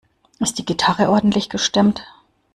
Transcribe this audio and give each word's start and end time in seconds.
Ist 0.39 0.57
die 0.57 0.65
Gitarre 0.65 1.11
ordentlich 1.11 1.47
gestimmt? 1.49 2.03